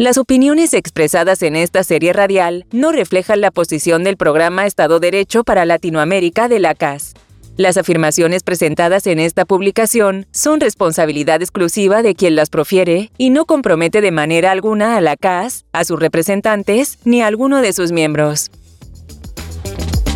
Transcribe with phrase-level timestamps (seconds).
[0.00, 5.44] Las opiniones expresadas en esta serie radial no reflejan la posición del programa Estado Derecho
[5.44, 7.12] para Latinoamérica de la CAS.
[7.58, 13.44] Las afirmaciones presentadas en esta publicación son responsabilidad exclusiva de quien las profiere y no
[13.44, 17.92] compromete de manera alguna a la CAS, a sus representantes ni a alguno de sus
[17.92, 18.50] miembros.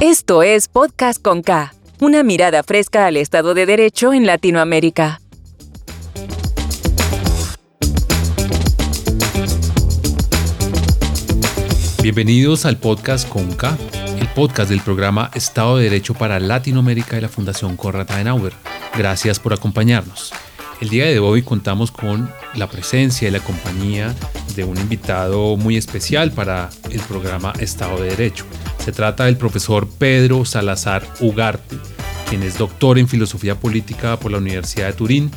[0.01, 5.21] Esto es Podcast con K, una mirada fresca al Estado de Derecho en Latinoamérica.
[12.05, 13.79] Bienvenidos al podcast CONCA,
[14.19, 18.53] el podcast del programa Estado de Derecho para Latinoamérica de la Fundación Konrad Adenauer.
[18.95, 20.31] Gracias por acompañarnos.
[20.83, 24.15] El día de hoy contamos con la presencia y la compañía
[24.55, 28.45] de un invitado muy especial para el programa Estado de Derecho.
[28.85, 31.79] Se trata del profesor Pedro Salazar Ugarte,
[32.29, 35.31] quien es doctor en filosofía política por la Universidad de Turín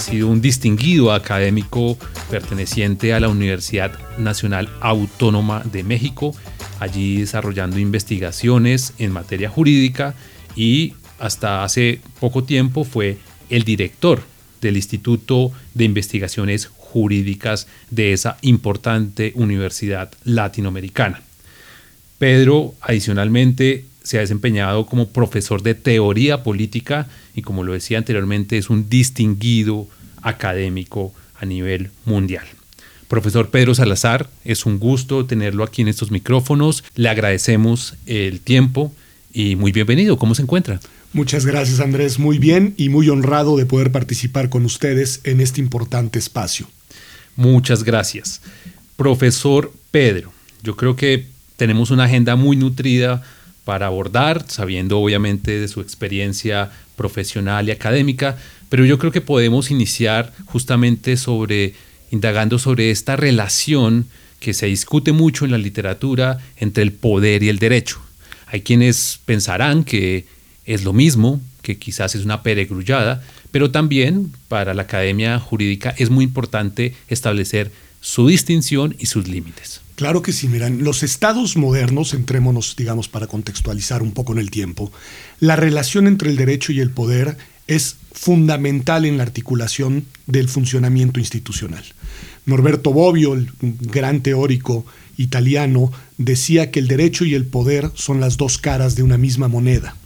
[0.00, 1.98] ha sido un distinguido académico
[2.30, 6.34] perteneciente a la Universidad Nacional Autónoma de México,
[6.78, 10.14] allí desarrollando investigaciones en materia jurídica
[10.56, 13.18] y hasta hace poco tiempo fue
[13.50, 14.22] el director
[14.62, 21.20] del Instituto de Investigaciones Jurídicas de esa importante universidad latinoamericana.
[22.16, 28.58] Pedro, adicionalmente, se ha desempeñado como profesor de teoría política y como lo decía anteriormente
[28.58, 29.88] es un distinguido
[30.22, 32.46] académico a nivel mundial.
[33.08, 36.84] Profesor Pedro Salazar, es un gusto tenerlo aquí en estos micrófonos.
[36.94, 38.92] Le agradecemos el tiempo
[39.32, 40.16] y muy bienvenido.
[40.16, 40.80] ¿Cómo se encuentra?
[41.12, 45.60] Muchas gracias Andrés, muy bien y muy honrado de poder participar con ustedes en este
[45.60, 46.68] importante espacio.
[47.34, 48.42] Muchas gracias.
[48.94, 51.26] Profesor Pedro, yo creo que
[51.56, 53.24] tenemos una agenda muy nutrida
[53.64, 58.36] para abordar, sabiendo obviamente de su experiencia profesional y académica,
[58.68, 61.74] pero yo creo que podemos iniciar justamente sobre
[62.10, 64.06] indagando sobre esta relación
[64.40, 68.00] que se discute mucho en la literatura entre el poder y el derecho.
[68.46, 70.26] Hay quienes pensarán que
[70.64, 76.10] es lo mismo, que quizás es una peregrullada, pero también para la academia jurídica es
[76.10, 77.70] muy importante establecer
[78.00, 79.82] su distinción y sus límites.
[80.00, 84.50] Claro que sí, miran, los estados modernos, entrémonos, digamos, para contextualizar un poco en el
[84.50, 84.90] tiempo,
[85.40, 91.20] la relación entre el derecho y el poder es fundamental en la articulación del funcionamiento
[91.20, 91.84] institucional.
[92.46, 94.86] Norberto Bobbio, el gran teórico
[95.18, 99.48] italiano, decía que el derecho y el poder son las dos caras de una misma
[99.48, 99.96] moneda,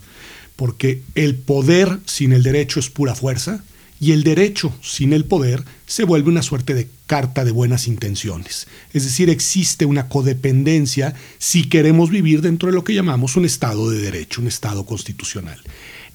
[0.56, 3.62] porque el poder sin el derecho es pura fuerza
[4.00, 8.66] y el derecho sin el poder se vuelve una suerte de carta de buenas intenciones.
[8.92, 13.90] Es decir, existe una codependencia si queremos vivir dentro de lo que llamamos un Estado
[13.90, 15.60] de Derecho, un Estado constitucional.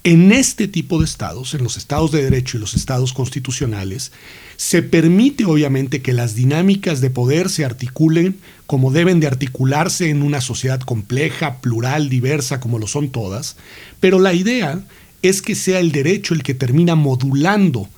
[0.06, 4.14] En este tipo de estados, en los estados de derecho y los estados constitucionales,
[4.56, 10.22] se permite obviamente que las dinámicas de poder se articulen como deben de articularse en
[10.22, 13.58] una sociedad compleja, plural, diversa, como lo son todas,
[14.00, 14.86] pero la idea
[15.22, 17.90] es que sea el derecho el que termina modulando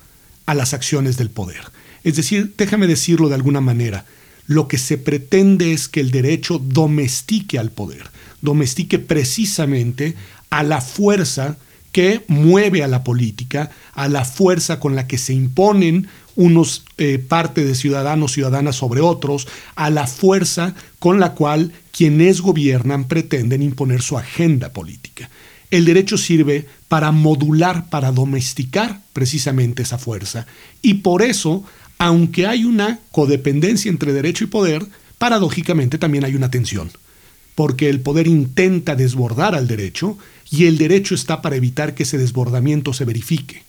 [0.46, 1.60] a las acciones del poder.
[2.04, 4.04] Es decir, déjame decirlo de alguna manera,
[4.46, 8.02] lo que se pretende es que el derecho domestique al poder,
[8.40, 10.14] domestique precisamente
[10.50, 11.56] a la fuerza
[11.92, 17.18] que mueve a la política, a la fuerza con la que se imponen unos eh,
[17.18, 19.46] parte de ciudadanos, ciudadanas sobre otros,
[19.76, 25.28] a la fuerza con la cual quienes gobiernan pretenden imponer su agenda política.
[25.72, 30.46] El derecho sirve para modular, para domesticar precisamente esa fuerza.
[30.82, 31.64] Y por eso
[32.02, 34.84] aunque hay una codependencia entre derecho y poder,
[35.18, 36.90] paradójicamente también hay una tensión,
[37.54, 40.18] porque el poder intenta desbordar al derecho
[40.50, 43.62] y el derecho está para evitar que ese desbordamiento se verifique.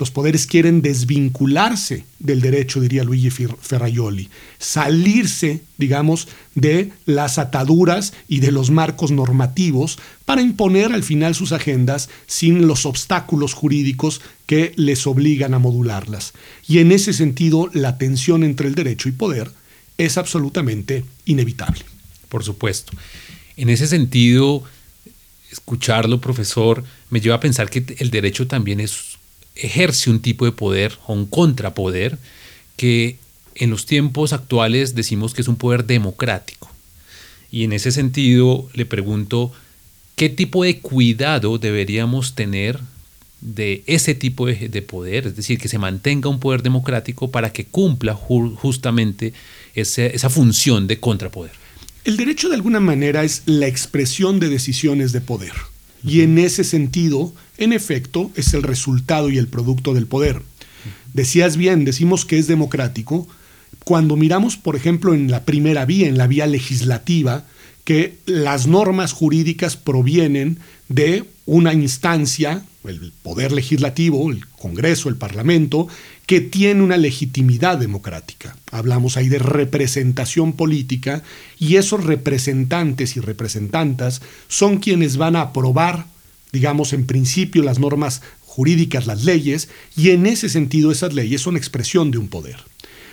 [0.00, 8.40] Los poderes quieren desvincularse del derecho, diría Luigi Ferraioli, salirse, digamos, de las ataduras y
[8.40, 14.72] de los marcos normativos para imponer al final sus agendas sin los obstáculos jurídicos que
[14.76, 16.32] les obligan a modularlas.
[16.66, 19.50] Y en ese sentido, la tensión entre el derecho y poder
[19.98, 21.84] es absolutamente inevitable.
[22.30, 22.92] Por supuesto.
[23.58, 24.62] En ese sentido,
[25.50, 29.09] escucharlo, profesor, me lleva a pensar que el derecho también es
[29.54, 32.18] ejerce un tipo de poder o un contrapoder
[32.76, 33.18] que
[33.54, 36.70] en los tiempos actuales decimos que es un poder democrático.
[37.50, 39.52] Y en ese sentido le pregunto,
[40.16, 42.78] ¿qué tipo de cuidado deberíamos tener
[43.40, 45.26] de ese tipo de, poder?
[45.26, 49.32] Es decir, que se mantenga un poder democrático para que cumpla justamente
[49.74, 51.52] esa función de contrapoder.
[52.04, 55.52] El derecho de alguna manera es la expresión de decisiones de poder.
[56.02, 60.42] Y en ese sentido, en efecto, es el resultado y el producto del poder.
[61.14, 63.28] Decías bien, decimos que es democrático,
[63.84, 67.44] cuando miramos, por ejemplo, en la primera vía, en la vía legislativa,
[67.84, 70.58] que las normas jurídicas provienen
[70.88, 75.88] de una instancia, el Poder Legislativo, el Congreso, el Parlamento,
[76.26, 78.56] que tiene una legitimidad democrática.
[78.70, 81.22] Hablamos ahí de representación política
[81.58, 86.06] y esos representantes y representantas son quienes van a aprobar,
[86.52, 91.56] digamos, en principio las normas jurídicas, las leyes, y en ese sentido esas leyes son
[91.56, 92.56] expresión de un poder.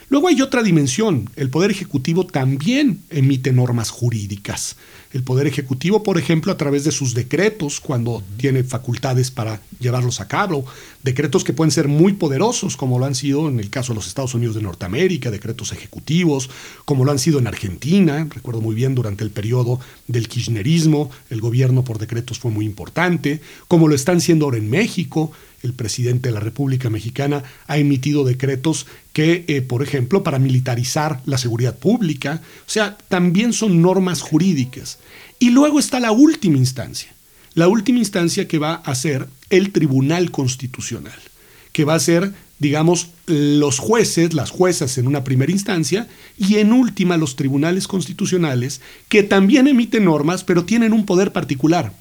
[0.10, 1.30] Luego hay otra dimensión.
[1.36, 4.78] El Poder Ejecutivo también emite normas jurídicas.
[5.18, 10.22] El Poder Ejecutivo, por ejemplo, a través de sus decretos, cuando tiene facultades para llevarlos
[10.22, 10.64] a cabo,
[11.02, 14.06] decretos que pueden ser muy poderosos, como lo han sido en el caso de los
[14.06, 16.52] Estados Unidos de Norteamérica, decretos ejecutivos,
[16.86, 18.28] como lo han sido en Argentina.
[18.30, 23.42] Recuerdo muy bien durante el periodo del kirchnerismo, el gobierno por decretos fue muy importante,
[23.68, 25.32] como lo están siendo ahora en México
[25.64, 31.22] el presidente de la República Mexicana ha emitido decretos que, eh, por ejemplo, para militarizar
[31.26, 35.00] la seguridad pública, o sea, también son normas jurídicas.
[35.40, 37.14] Y luego está la última instancia,
[37.54, 41.20] la última instancia que va a ser el Tribunal Constitucional,
[41.72, 46.08] que va a ser, digamos, los jueces, las juezas en una primera instancia,
[46.38, 51.94] y en última los tribunales constitucionales, que también emiten normas, pero tienen un poder particular.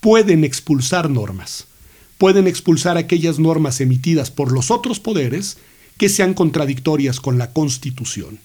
[0.00, 1.66] Pueden expulsar normas
[2.18, 5.58] pueden expulsar aquellas normas emitidas por los otros poderes
[5.98, 8.38] que sean contradictorias con la Constitución.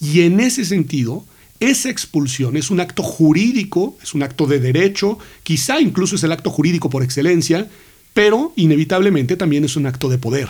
[0.00, 1.24] Y en ese sentido,
[1.60, 6.32] esa expulsión es un acto jurídico, es un acto de derecho, quizá incluso es el
[6.32, 7.68] acto jurídico por excelencia,
[8.14, 10.48] pero inevitablemente también es un acto de poder.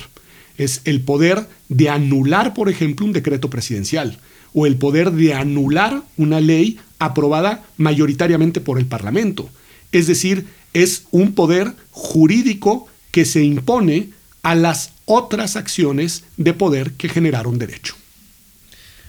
[0.56, 4.18] Es el poder de anular, por ejemplo, un decreto presidencial
[4.52, 9.48] o el poder de anular una ley aprobada mayoritariamente por el Parlamento.
[9.92, 14.10] Es decir, es un poder jurídico que se impone
[14.42, 17.94] a las otras acciones de poder que generaron derecho.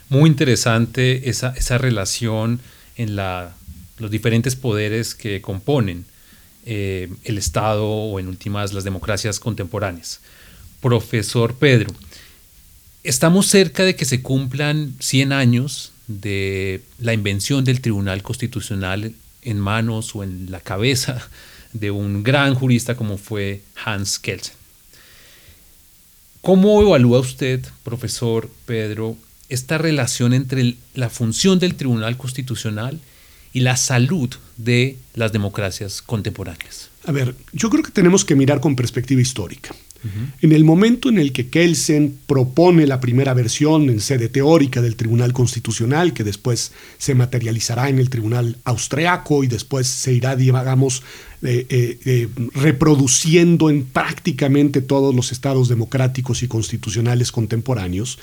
[0.09, 2.59] Muy interesante esa, relación
[2.97, 3.55] en la,
[3.99, 6.05] los diferentes poderes que componen
[6.65, 10.19] eh, el Estado o en últimas las democracias contemporáneas.
[10.81, 11.93] Profesor Pedro,
[13.03, 19.13] estamos cerca de que se cumplan 100 años de la invención del Tribunal Constitucional
[19.43, 21.29] en manos o en la cabeza
[21.73, 24.55] de un gran jurista como fue Hans Kelsen.
[26.41, 29.17] ¿Cómo evalúa usted, profesor Pedro,
[29.49, 32.99] esta relación entre la función del Tribunal Constitucional
[33.51, 36.89] y la salud de las democracias contemporáneas?
[37.05, 39.73] A ver, yo creo que tenemos que mirar con perspectiva histórica.
[40.41, 44.95] En el momento en el que Kelsen propone la primera versión en sede teórica del
[44.95, 51.03] Tribunal Constitucional, que después se materializará en el Tribunal Austriaco y después se irá, digamos,
[51.41, 58.19] eh, eh, eh, reproduciendo en prácticamente todos los estados democráticos y constitucionales contemporáneos,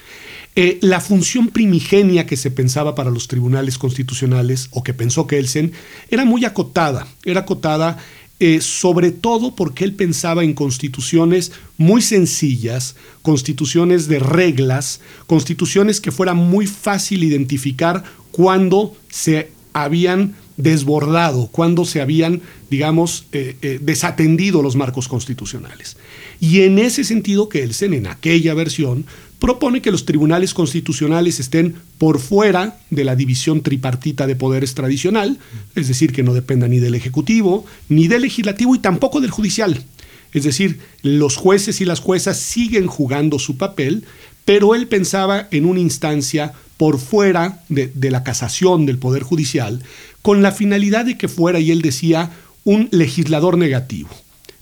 [0.81, 5.73] la función primigenia que se pensaba para los tribunales constitucionales, o que pensó Kelsen,
[6.11, 7.99] era muy acotada, era acotada
[8.39, 16.13] eh, sobre todo porque él pensaba en constituciones muy sencillas, constituciones de reglas, constituciones que
[16.13, 24.63] fuera muy fácil identificar cuando se habían desbordado, cuando se habían, digamos, eh, eh, desatendido
[24.63, 25.97] los marcos constitucionales.
[26.41, 29.07] Y en ese sentido, Kelsen, en aquella versión,
[29.39, 35.39] propone que los tribunales constitucionales estén por fuera de la división tripartita de poderes tradicional,
[35.75, 39.85] es decir, que no dependa ni del Ejecutivo, ni del Legislativo y tampoco del Judicial.
[40.33, 44.05] Es decir, los jueces y las juezas siguen jugando su papel,
[44.45, 49.83] pero él pensaba en una instancia por fuera de, de la casación del Poder Judicial,
[50.23, 52.33] con la finalidad de que fuera, y él decía,
[52.65, 54.11] un legislador negativo.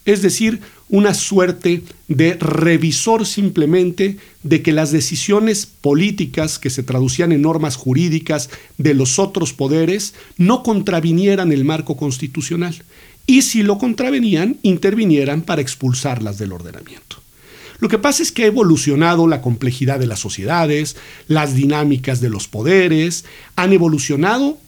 [0.04, 0.60] Es decir,
[0.94, 7.74] una suerte de revisor simplemente de que las decisiones políticas que se traducían en normas
[7.74, 8.48] jurídicas
[8.78, 12.76] de los otros poderes no contravinieran el marco constitucional
[13.26, 17.16] y si lo contravenían, intervinieran para expulsarlas del ordenamiento.
[17.80, 20.94] Lo que pasa es que ha evolucionado la complejidad de las sociedades,
[21.26, 23.24] las dinámicas de los poderes,
[23.56, 24.58] han evolucionado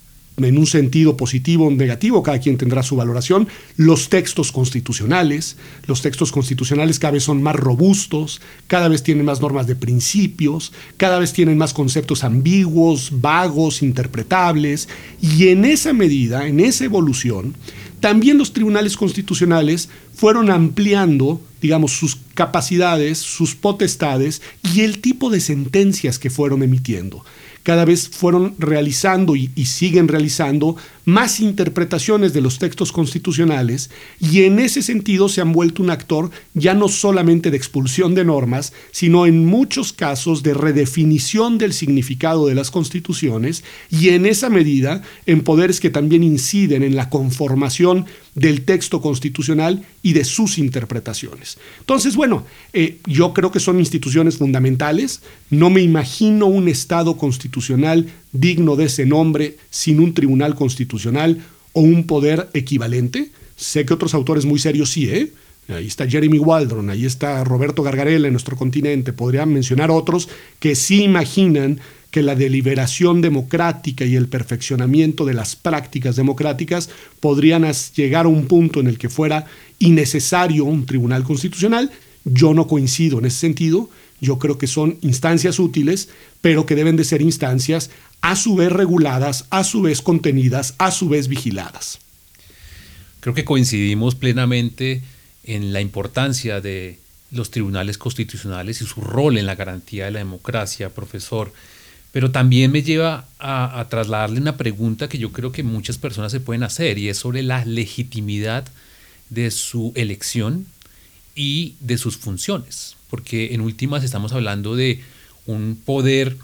[0.44, 6.02] en un sentido positivo o negativo, cada quien tendrá su valoración, los textos constitucionales, los
[6.02, 11.18] textos constitucionales cada vez son más robustos, cada vez tienen más normas de principios, cada
[11.18, 14.88] vez tienen más conceptos ambiguos, vagos, interpretables,
[15.22, 17.54] y en esa medida, en esa evolución,
[18.00, 24.42] también los tribunales constitucionales fueron ampliando, digamos, sus capacidades, sus potestades
[24.74, 27.24] y el tipo de sentencias que fueron emitiendo
[27.66, 34.60] cada vez fueron realizando y, siguen realizando más interpretaciones de los textos constitucionales y en
[34.60, 39.26] ese sentido se han vuelto un actor ya no solamente de expulsión de normas, sino
[39.26, 45.42] en muchos casos de redefinición del significado de las constituciones y en esa medida en
[45.42, 51.58] poderes que también inciden en la conformación del texto constitucional y de sus interpretaciones.
[51.80, 55.22] Entonces, bueno, eh, yo creo que son instituciones fundamentales.
[55.50, 61.80] No me imagino un Estado constitucional digno de ese nombre sin un tribunal constitucional o
[61.80, 63.32] un poder equivalente.
[63.56, 65.32] Sé que otros autores muy serios sí, ¿eh?
[65.68, 69.12] Ahí está Jeremy Waldron, ahí está Roberto Gargarella en nuestro continente.
[69.12, 70.28] Podrían mencionar otros
[70.60, 71.80] que sí imaginan
[72.16, 76.88] que la deliberación democrática y el perfeccionamiento de las prácticas democráticas
[77.20, 79.44] podrían llegar a un punto en el que fuera
[79.80, 81.90] innecesario un tribunal constitucional.
[82.24, 83.90] Yo no coincido en ese sentido.
[84.18, 86.08] Yo creo que son instancias útiles,
[86.40, 87.90] pero que deben de ser instancias
[88.22, 91.98] a su vez reguladas, a su vez contenidas, a su vez vigiladas.
[93.20, 95.02] Creo que coincidimos plenamente
[95.44, 96.98] en la importancia de
[97.30, 101.52] los tribunales constitucionales y su rol en la garantía de la democracia, profesor
[102.16, 106.40] pero también me lleva a, trasladarle una pregunta que yo creo que muchas personas se
[106.40, 108.64] pueden hacer y es sobre la legitimidad
[109.28, 110.64] de su elección
[111.34, 115.02] y de sus funciones, porque en últimas estamos hablando de
[115.44, 116.38] un poder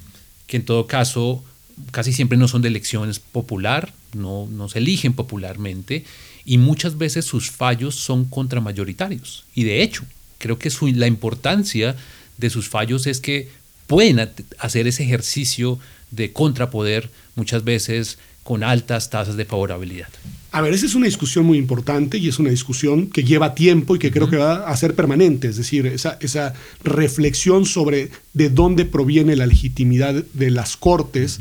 [0.47, 1.43] que en todo caso
[1.91, 6.05] casi siempre no son de elecciones popular, no, no se eligen popularmente
[6.45, 9.47] y muchas veces sus fallos son contramayoritarios.
[9.55, 10.05] Y de hecho,
[10.37, 11.97] creo que la importancia
[12.37, 13.49] de sus fallos es que
[13.93, 14.27] pueden
[14.59, 15.79] hacer ese ejercicio
[16.11, 20.09] de contrapoder muchas veces con altas tasas de favorabilidad.
[20.51, 23.95] A ver, esa es una discusión muy importante y es una discusión que lleva tiempo
[23.95, 28.49] y que creo que va a ser permanente, es decir, esa, esa reflexión sobre de
[28.49, 31.41] dónde proviene la legitimidad de las cortes,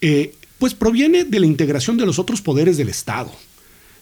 [0.00, 3.30] eh, pues proviene de la integración de los otros poderes del Estado.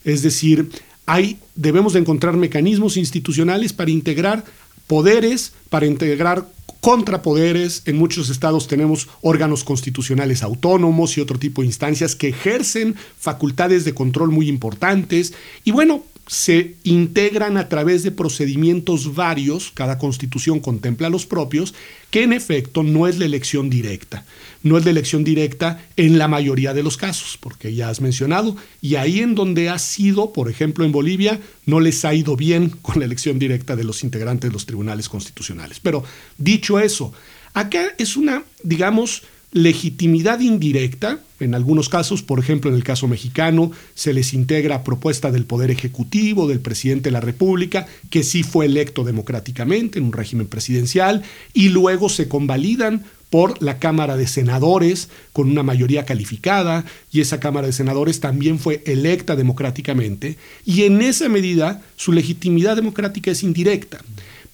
[0.05, 0.71] Es decir,
[1.05, 4.45] hay, debemos de encontrar mecanismos institucionales para integrar
[4.87, 6.47] poderes, para integrar
[6.81, 7.83] contrapoderes.
[7.87, 13.85] En muchos estados tenemos órganos constitucionales autónomos y otro tipo de instancias que ejercen facultades
[13.85, 15.35] de control muy importantes.
[15.65, 21.75] Y bueno, se integran a través de procedimientos varios, cada constitución contempla los propios,
[22.11, 24.25] que en efecto no es la elección directa.
[24.62, 28.57] No es la elección directa en la mayoría de los casos, porque ya has mencionado,
[28.81, 32.71] y ahí en donde ha sido, por ejemplo en Bolivia, no les ha ido bien
[32.83, 35.81] con la elección directa de los integrantes de los tribunales constitucionales.
[35.81, 36.03] Pero
[36.37, 37.12] dicho eso,
[37.55, 39.23] acá es una, digamos,
[39.53, 45.31] legitimidad indirecta, en algunos casos, por ejemplo en el caso mexicano, se les integra propuesta
[45.31, 50.12] del Poder Ejecutivo, del presidente de la República, que sí fue electo democráticamente en un
[50.12, 51.23] régimen presidencial,
[51.55, 57.41] y luego se convalidan por la Cámara de Senadores con una mayoría calificada, y esa
[57.41, 63.43] Cámara de Senadores también fue electa democráticamente, y en esa medida su legitimidad democrática es
[63.43, 63.99] indirecta.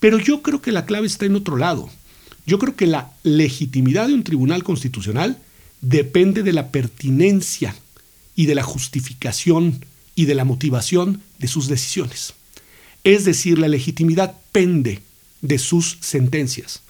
[0.00, 1.88] Pero yo creo que la clave está en otro lado.
[2.46, 5.38] Yo creo que la legitimidad de un tribunal constitucional
[5.80, 7.74] depende de la pertinencia
[8.36, 12.34] y de la justificación y de la motivación de sus decisiones.
[13.04, 15.00] Es decir, la legitimidad pende
[15.42, 16.80] de sus sentencias,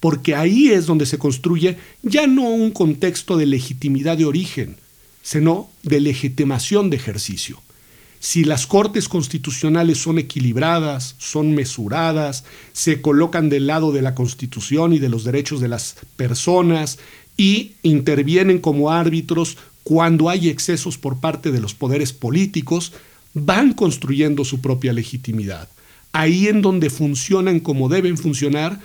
[0.00, 4.76] porque ahí es donde se construye ya no un contexto de legitimidad de origen,
[5.22, 7.60] sino de legitimación de ejercicio
[8.20, 14.92] si las cortes constitucionales son equilibradas, son mesuradas, se colocan del lado de la constitución
[14.92, 16.98] y de los derechos de las personas
[17.36, 22.92] y intervienen como árbitros cuando hay excesos por parte de los poderes políticos,
[23.34, 25.68] van construyendo su propia legitimidad.
[26.12, 28.80] Ahí en donde funcionan como deben funcionar,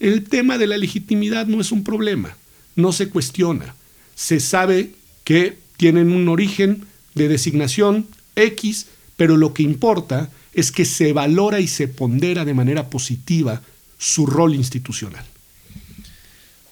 [0.00, 2.36] el tema de la legitimidad no es un problema,
[2.74, 3.74] no se cuestiona.
[4.14, 4.90] Se sabe
[5.24, 11.60] que tienen un origen de designación X, pero lo que importa es que se valora
[11.60, 13.62] y se pondera de manera positiva
[13.98, 15.24] su rol institucional.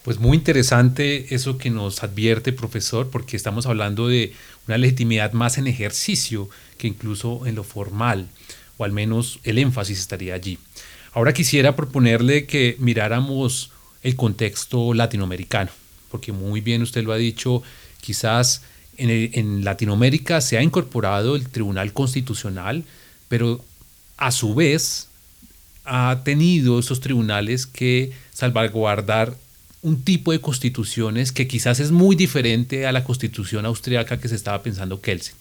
[0.03, 4.33] Pues muy interesante eso que nos advierte, profesor, porque estamos hablando de
[4.67, 8.29] una legitimidad más en ejercicio que incluso en lo formal,
[8.79, 10.59] o al menos el énfasis estaría allí.
[11.13, 13.71] Ahora quisiera proponerle que miráramos
[14.03, 15.71] el contexto latinoamericano,
[16.11, 17.63] porque muy bien usted lo ha dicho,
[18.01, 18.63] quizás
[18.97, 22.85] en, Latinoamérica se ha incorporado el Tribunal Constitucional,
[23.29, 23.65] pero
[24.17, 25.09] a su vez
[25.85, 29.37] ha tenido esos tribunales que salvaguardar
[29.81, 34.35] un tipo de constituciones que quizás es muy diferente a la constitución austriaca que se
[34.35, 35.37] estaba pensando Kelsen.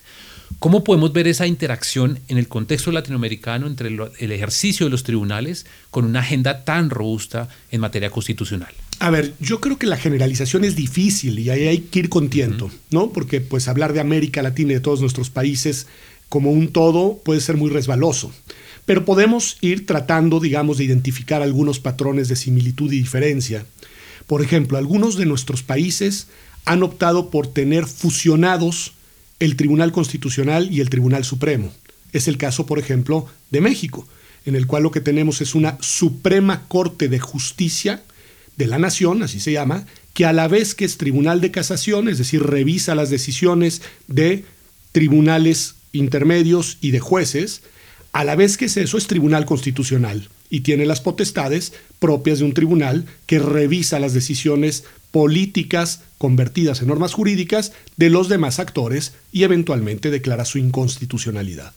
[0.59, 5.65] ¿Cómo podemos ver esa interacción en el contexto latinoamericano entre el ejercicio de los tribunales
[5.91, 8.73] con una agenda tan robusta en materia constitucional?
[8.99, 12.29] A ver, yo creo que la generalización es difícil y ahí hay que ir con
[12.29, 13.11] tiento, ¿no?
[13.11, 15.85] Porque pues hablar de América Latina y de todos nuestros países
[16.29, 18.31] como un todo puede ser muy resbaloso.
[18.85, 23.65] Pero podemos ir tratando, digamos, de identificar algunos patrones de similitud y diferencia.
[24.25, 26.27] Por ejemplo, algunos de nuestros países
[26.65, 28.93] han optado por tener fusionados
[29.39, 31.71] el Tribunal Constitucional y el Tribunal Supremo.
[32.13, 34.07] Es el caso, por ejemplo, de México,
[34.45, 38.03] en el cual lo que tenemos es una Suprema Corte de Justicia
[38.55, 42.09] de la Nación, así se llama, que a la vez que es Tribunal de Casación,
[42.09, 44.45] es decir, revisa las decisiones de
[44.91, 47.61] tribunales intermedios y de jueces,
[48.13, 52.45] a la vez que es eso es Tribunal Constitucional y tiene las potestades propias de
[52.45, 59.13] un tribunal que revisa las decisiones políticas convertidas en normas jurídicas de los demás actores
[59.31, 61.73] y eventualmente declara su inconstitucionalidad.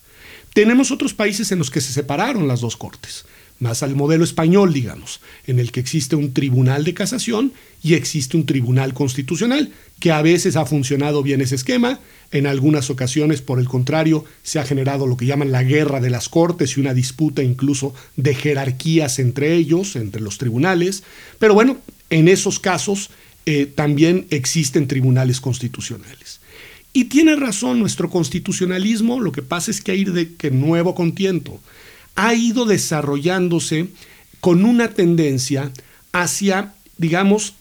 [0.54, 3.24] Tenemos otros países en los que se separaron las dos cortes
[3.60, 8.36] más al modelo español, digamos, en el que existe un tribunal de casación y existe
[8.36, 9.70] un tribunal constitucional,
[10.00, 12.00] que a veces ha funcionado bien ese esquema,
[12.32, 16.10] en algunas ocasiones, por el contrario, se ha generado lo que llaman la guerra de
[16.10, 21.02] las cortes y una disputa incluso de jerarquías entre ellos, entre los tribunales,
[21.38, 21.78] pero bueno,
[22.10, 23.10] en esos casos
[23.46, 26.40] eh, también existen tribunales constitucionales.
[26.92, 31.60] Y tiene razón nuestro constitucionalismo, lo que pasa es que hay de que nuevo contiento
[32.16, 33.88] ha ido desarrollándose
[34.40, 35.70] con una tendencia
[36.12, 37.54] hacia, digamos,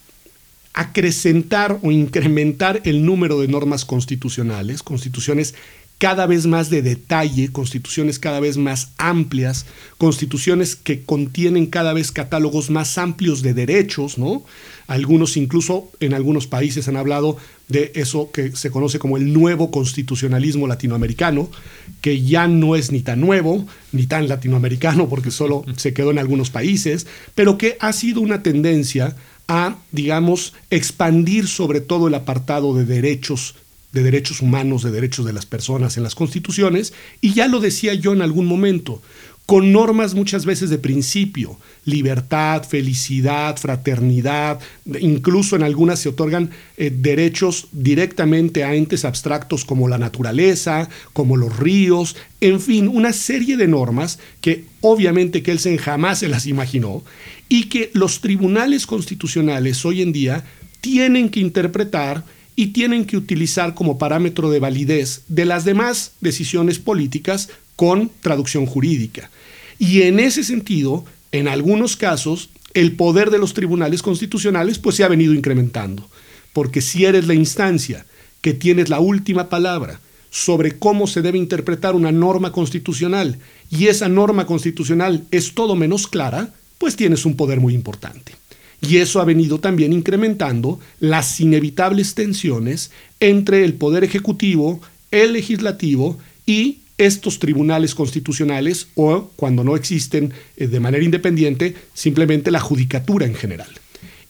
[0.73, 5.55] acrecentar o incrementar el número de normas constitucionales, constituciones
[5.99, 9.65] cada vez más de detalle, constituciones cada vez más amplias,
[9.97, 14.45] constituciones que contienen cada vez catálogos más amplios de derechos, ¿no?
[14.87, 17.35] Algunos incluso en algunos países han hablado
[17.67, 21.51] de eso que se conoce como el nuevo constitucionalismo latinoamericano,
[21.99, 26.19] que ya no es ni tan nuevo ni tan latinoamericano porque solo se quedó en
[26.19, 29.17] algunos países, pero que ha sido una tendencia
[29.49, 33.55] a, digamos, expandir sobre todo el apartado de derechos
[33.91, 37.93] de derechos humanos, de derechos de las personas en las constituciones, y ya lo decía
[37.93, 39.01] yo en algún momento,
[39.49, 44.59] con normas muchas veces de principio, libertad, felicidad, fraternidad,
[44.99, 51.35] incluso en algunas se otorgan eh, derechos directamente a entes abstractos como la naturaleza, como
[51.35, 57.03] los ríos, en fin, una serie de normas que obviamente Kelsen jamás se las imaginó
[57.49, 60.43] y que los tribunales constitucionales hoy en día
[60.79, 62.23] tienen que interpretar
[62.59, 68.65] y tienen que utilizar como parámetro de validez de las demás decisiones políticas con traducción
[68.65, 69.31] jurídica.
[69.77, 75.05] Y en ese sentido, en algunos casos, el poder de los tribunales constitucionales pues se
[75.05, 76.09] ha venido incrementando,
[76.51, 78.05] porque si eres la instancia
[78.41, 83.39] que tienes la última palabra sobre cómo se debe interpretar una norma constitucional
[83.71, 88.38] y esa norma constitucional es todo menos clara, pues tienes un poder muy importante.
[88.81, 96.17] Y eso ha venido también incrementando las inevitables tensiones entre el Poder Ejecutivo, el Legislativo
[96.45, 103.25] y estos tribunales constitucionales o, cuando no existen eh, de manera independiente, simplemente la judicatura
[103.25, 103.69] en general.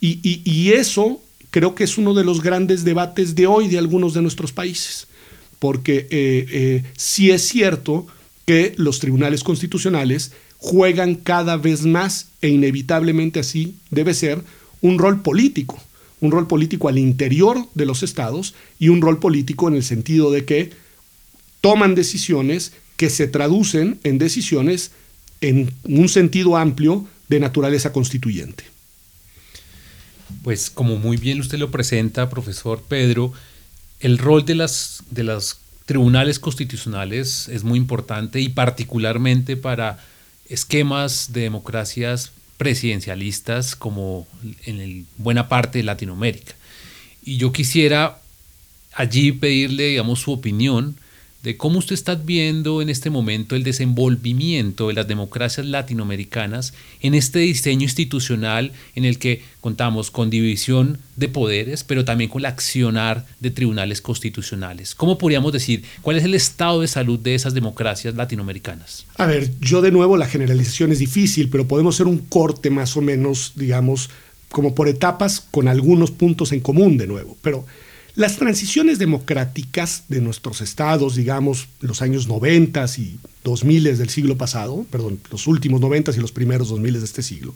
[0.01, 4.21] Y, eso creo que es uno de los grandes debates de hoy de algunos de
[4.21, 5.07] nuestros países,
[5.57, 8.07] porque eh, eh, sí es cierto
[8.45, 14.43] que los tribunales constitucionales juegan cada vez más e inevitablemente así debe ser
[14.81, 15.81] un rol político,
[16.21, 20.31] un rol político al interior de los estados y un rol político en el sentido
[20.31, 20.71] de que
[21.61, 24.91] toman decisiones que se traducen en decisiones
[25.41, 28.65] en un sentido amplio de naturaleza constituyente.
[30.43, 33.31] Pues como muy bien usted lo presenta, profesor Pedro,
[34.01, 39.99] el rol de las, de los tribunales constitucionales es muy importante y particularmente para
[40.49, 44.27] esquemas de democracias presidencialistas como
[44.65, 46.53] en buena parte de Latinoamérica.
[47.23, 48.19] Y yo quisiera
[48.93, 50.97] allí pedirle, digamos, su opinión
[51.43, 57.13] de cómo usted está viendo en este momento el desenvolvimiento de las democracias latinoamericanas en
[57.13, 62.45] este diseño institucional en el que contamos con división de poderes, pero también con el
[62.45, 64.95] accionar de tribunales constitucionales.
[64.95, 69.05] ¿Cómo podríamos decir cuál es el estado de salud de esas democracias latinoamericanas?
[69.15, 72.97] A ver, yo de nuevo la generalización es difícil, pero podemos hacer un corte más
[72.97, 74.09] o menos, digamos,
[74.49, 77.65] como por etapas con algunos puntos en común de nuevo, pero
[78.19, 84.85] las transiciones democráticas de nuestros estados, digamos, los años 90 y 2000 del siglo pasado,
[84.91, 87.55] perdón, los últimos 90 y los primeros 2000 de este siglo,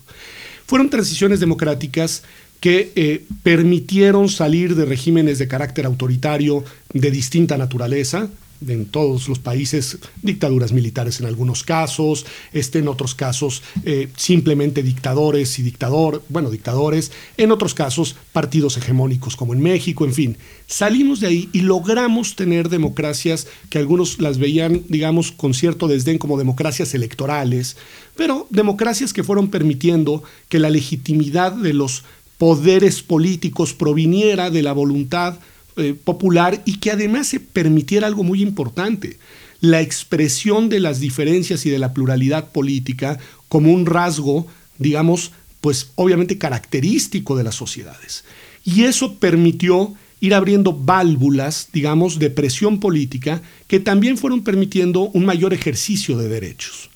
[0.65, 2.23] fueron transiciones democráticas
[2.61, 8.29] que eh, permitieron salir de regímenes de carácter autoritario de distinta naturaleza,
[8.67, 14.83] en todos los países dictaduras militares en algunos casos, este, en otros casos eh, simplemente
[14.83, 20.37] dictadores y dictador, bueno, dictadores, en otros casos partidos hegemónicos como en México, en fin.
[20.67, 26.17] Salimos de ahí y logramos tener democracias que algunos las veían, digamos, con cierto desdén
[26.17, 27.77] como democracias electorales,
[28.15, 32.03] pero democracias que fueron permitiendo que la legitimidad de los
[32.37, 35.39] poderes políticos proviniera de la voluntad
[35.77, 39.17] eh, popular y que además se permitiera algo muy importante,
[39.59, 44.45] la expresión de las diferencias y de la pluralidad política como un rasgo,
[44.77, 45.31] digamos,
[45.61, 48.25] pues obviamente característico de las sociedades.
[48.65, 55.25] Y eso permitió ir abriendo válvulas, digamos, de presión política que también fueron permitiendo un
[55.25, 56.89] mayor ejercicio de derechos.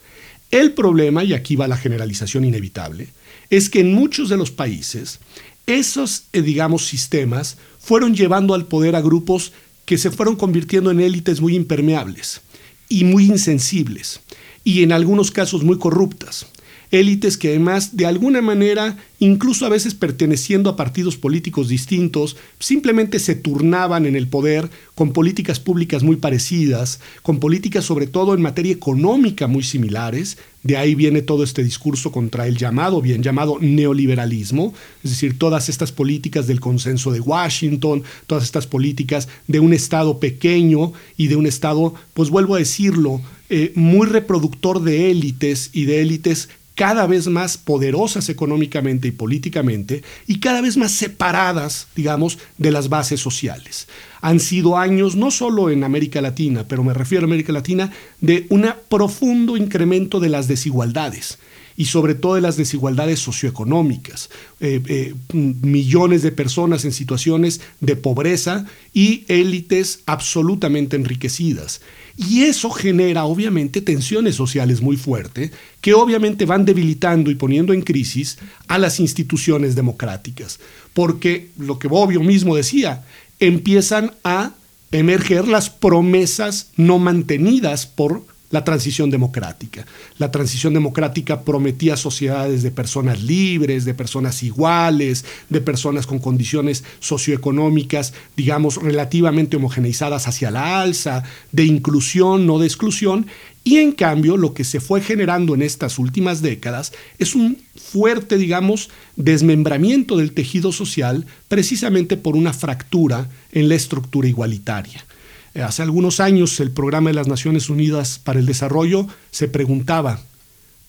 [0.51, 3.09] El problema, y aquí va la generalización inevitable,
[3.49, 5.19] es que en muchos de los países
[5.67, 7.57] esos, eh, digamos, sistemas
[7.87, 9.53] fueron llevando al poder a grupos
[9.85, 12.41] que se fueron convirtiendo en élites muy impermeables
[12.89, 14.19] y muy insensibles
[14.65, 16.47] y en algunos casos muy corruptas
[16.91, 23.19] élites que además de alguna manera, incluso a veces perteneciendo a partidos políticos distintos, simplemente
[23.19, 28.41] se turnaban en el poder con políticas públicas muy parecidas, con políticas sobre todo en
[28.41, 30.37] materia económica muy similares.
[30.63, 34.73] De ahí viene todo este discurso contra el llamado, bien llamado neoliberalismo,
[35.03, 40.19] es decir, todas estas políticas del consenso de Washington, todas estas políticas de un Estado
[40.19, 45.85] pequeño y de un Estado, pues vuelvo a decirlo, eh, muy reproductor de élites y
[45.85, 52.37] de élites cada vez más poderosas económicamente y políticamente y cada vez más separadas, digamos,
[52.59, 53.87] de las bases sociales.
[54.21, 58.45] Han sido años, no solo en América Latina, pero me refiero a América Latina, de
[58.49, 61.39] un profundo incremento de las desigualdades
[61.75, 64.29] y sobre todo de las desigualdades socioeconómicas.
[64.59, 71.81] Eh, eh, millones de personas en situaciones de pobreza y élites absolutamente enriquecidas.
[72.17, 75.51] Y eso genera obviamente tensiones sociales muy fuertes
[75.81, 80.59] que obviamente van debilitando y poniendo en crisis a las instituciones democráticas.
[80.95, 83.05] Porque lo que Bobbio mismo decía,
[83.39, 84.53] empiezan a
[84.91, 89.85] emerger las promesas no mantenidas por la transición democrática.
[90.17, 96.83] La transición democrática prometía sociedades de personas libres, de personas iguales, de personas con condiciones
[96.99, 103.27] socioeconómicas, digamos, relativamente homogeneizadas hacia la alza, de inclusión, no de exclusión,
[103.67, 108.37] y en cambio lo que se fue generando en estas últimas décadas es un fuerte,
[108.37, 115.05] digamos, desmembramiento del tejido social precisamente por una fractura en la estructura igualitaria.
[115.53, 120.19] Eh, hace algunos años el programa de las Naciones Unidas para el Desarrollo se preguntaba,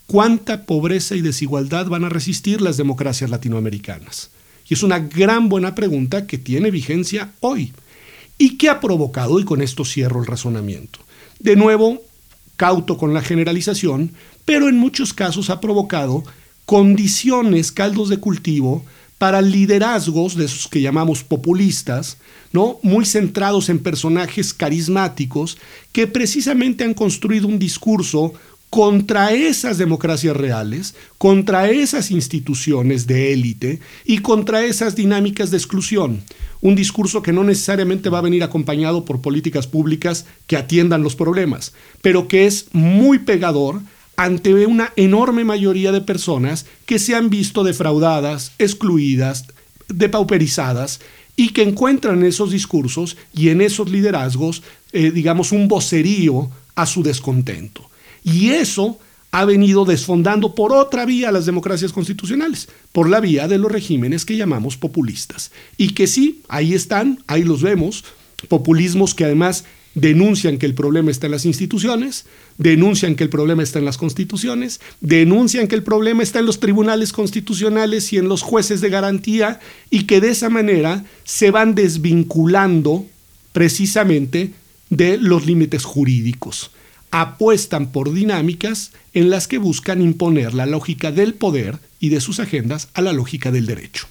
[0.06, 4.30] ¿cuánta pobreza y desigualdad van a resistir las democracias latinoamericanas?
[4.68, 7.72] Y es una gran buena pregunta que tiene vigencia hoy.
[8.36, 9.40] ¿Y qué ha provocado?
[9.40, 11.00] Y con esto cierro el razonamiento.
[11.40, 12.02] De nuevo,
[12.56, 14.12] cauto con la generalización,
[14.44, 16.24] pero en muchos casos ha provocado
[16.66, 18.84] condiciones, caldos de cultivo,
[19.18, 22.18] para liderazgos de esos que llamamos populistas,
[22.52, 22.78] ¿no?
[22.82, 25.58] muy centrados en personajes carismáticos
[25.92, 28.32] que precisamente han construido un discurso
[28.70, 36.22] contra esas democracias reales, contra esas instituciones de élite y contra esas dinámicas de exclusión.
[36.60, 41.16] Un discurso que no necesariamente va a venir acompañado por políticas públicas que atiendan los
[41.16, 43.80] problemas, pero que es muy pegador
[44.18, 49.44] ante una enorme mayoría de personas que se han visto defraudadas, excluidas,
[49.86, 51.00] depauperizadas
[51.36, 56.84] y que encuentran en esos discursos y en esos liderazgos, eh, digamos, un vocerío a
[56.84, 57.88] su descontento.
[58.24, 58.98] Y eso
[59.30, 64.24] ha venido desfondando por otra vía las democracias constitucionales, por la vía de los regímenes
[64.24, 65.52] que llamamos populistas.
[65.76, 68.04] Y que sí, ahí están, ahí los vemos,
[68.48, 73.62] populismos que además denuncian que el problema está en las instituciones, denuncian que el problema
[73.62, 78.28] está en las constituciones, denuncian que el problema está en los tribunales constitucionales y en
[78.28, 83.06] los jueces de garantía y que de esa manera se van desvinculando
[83.52, 84.52] precisamente
[84.90, 86.70] de los límites jurídicos.
[87.10, 92.38] Apuestan por dinámicas en las que buscan imponer la lógica del poder y de sus
[92.38, 94.06] agendas a la lógica del derecho.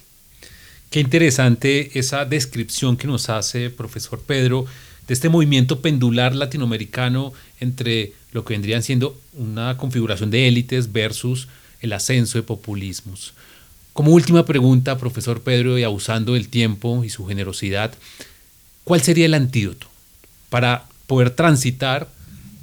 [0.90, 4.64] Qué interesante esa descripción que nos hace profesor Pedro
[5.08, 11.48] de este movimiento pendular latinoamericano entre lo que vendrían siendo una configuración de élites versus
[11.80, 13.32] el ascenso de populismos.
[13.94, 17.94] Como última pregunta, profesor Pedro, y abusando del tiempo y su generosidad,
[18.84, 19.88] ¿cuál sería el antídoto
[20.50, 22.08] para poder transitar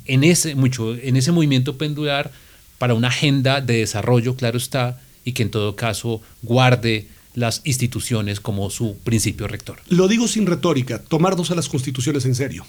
[0.06, 2.32] en ese, mucho, en ese movimiento pendular
[2.78, 8.40] para una agenda de desarrollo, claro está, y que en todo caso guarde las instituciones
[8.40, 9.78] como su principio rector.
[9.90, 12.66] Lo digo sin retórica, tomarnos a las constituciones en serio.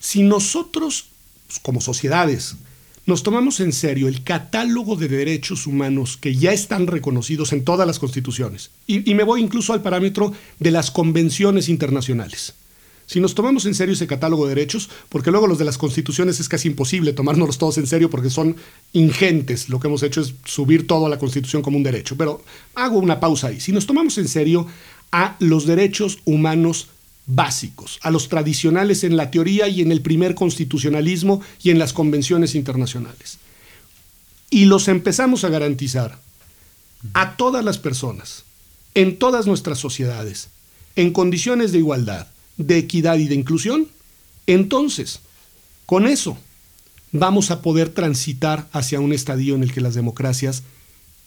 [0.00, 1.06] Si nosotros,
[1.62, 2.56] como sociedades,
[3.06, 7.86] nos tomamos en serio el catálogo de derechos humanos que ya están reconocidos en todas
[7.86, 12.54] las constituciones, y, y me voy incluso al parámetro de las convenciones internacionales.
[13.06, 16.40] Si nos tomamos en serio ese catálogo de derechos, porque luego los de las constituciones
[16.40, 18.56] es casi imposible tomárnoslos todos en serio porque son
[18.92, 22.42] ingentes, lo que hemos hecho es subir todo a la constitución como un derecho, pero
[22.74, 23.60] hago una pausa ahí.
[23.60, 24.66] Si nos tomamos en serio
[25.12, 26.88] a los derechos humanos
[27.26, 31.92] básicos, a los tradicionales en la teoría y en el primer constitucionalismo y en las
[31.92, 33.38] convenciones internacionales,
[34.50, 36.18] y los empezamos a garantizar
[37.12, 38.44] a todas las personas,
[38.94, 40.48] en todas nuestras sociedades,
[40.96, 43.88] en condiciones de igualdad, de equidad y de inclusión,
[44.46, 45.20] entonces,
[45.86, 46.36] con eso,
[47.12, 50.62] vamos a poder transitar hacia un estadio en el que las democracias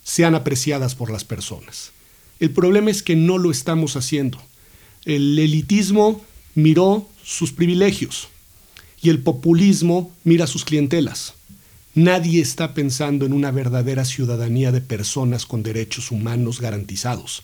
[0.03, 1.91] sean apreciadas por las personas.
[2.39, 4.39] El problema es que no lo estamos haciendo.
[5.05, 8.27] El elitismo miró sus privilegios
[9.01, 11.33] y el populismo mira sus clientelas.
[11.95, 17.41] Nadie está pensando en una verdadera ciudadanía de personas con derechos humanos garantizados.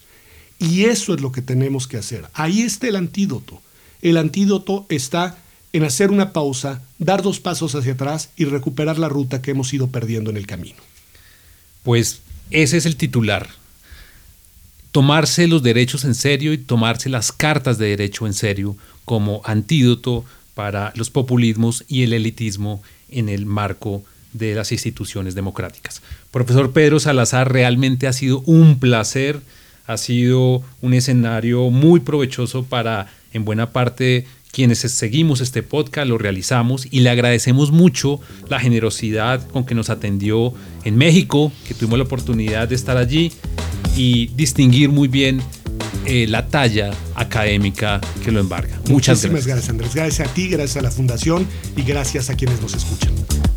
[0.59, 2.27] Y eso es lo que tenemos que hacer.
[2.33, 3.62] Ahí está el antídoto.
[4.03, 5.37] El antídoto está
[5.71, 9.73] en hacer una pausa, dar dos pasos hacia atrás y recuperar la ruta que hemos
[9.73, 10.75] ido perdiendo en el camino.
[11.83, 12.19] Pues
[12.51, 13.47] ese es el titular.
[14.91, 20.25] Tomarse los derechos en serio y tomarse las cartas de derecho en serio como antídoto
[20.53, 26.01] para los populismos y el elitismo en el marco de las instituciones democráticas.
[26.29, 29.39] Profesor Pedro Salazar, realmente ha sido un placer,
[29.87, 36.19] ha sido un escenario muy provechoso para en buena parte quienes seguimos este podcast lo
[36.19, 38.19] realizamos y le agradecemos mucho
[38.49, 43.31] la generosidad con que nos atendió en México, que tuvimos la oportunidad de estar allí
[43.97, 45.41] y distinguir muy bien
[46.05, 48.79] eh, la talla académica que lo embarga.
[48.89, 49.69] Muchas Muchísimas gracias.
[49.69, 49.95] Andrés.
[49.95, 53.13] Gracias a ti, gracias a la Fundación y gracias a quienes nos escuchan.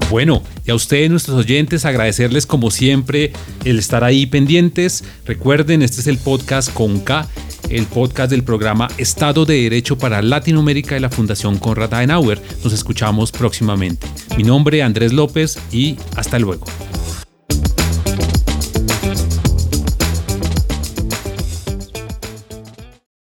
[0.08, 3.32] Bueno, y a ustedes, nuestros oyentes, agradecerles como siempre
[3.64, 5.02] el estar ahí pendientes.
[5.24, 7.28] Recuerden, este es el podcast con K
[7.70, 12.40] el podcast del programa Estado de Derecho para Latinoamérica de la Fundación Conrad Adenauer.
[12.62, 14.06] Nos escuchamos próximamente.
[14.36, 16.66] Mi nombre es Andrés López y hasta luego.